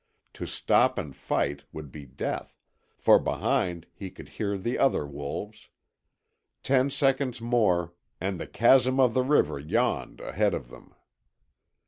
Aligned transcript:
To 0.33 0.47
stop 0.47 0.97
and 0.97 1.15
fight 1.15 1.65
would 1.71 1.91
be 1.91 2.07
death, 2.07 2.57
for 2.97 3.19
behind 3.19 3.85
he 3.93 4.09
could 4.09 4.29
hear 4.29 4.57
the 4.57 4.79
other 4.79 5.05
wolves. 5.05 5.69
Ten 6.63 6.89
seconds 6.89 7.39
more 7.39 7.93
and 8.19 8.39
the 8.39 8.47
chasm 8.47 8.99
of 8.99 9.13
the 9.13 9.21
river 9.21 9.59
yawned 9.59 10.19
ahead 10.19 10.55
of 10.55 10.69
them. 10.69 10.95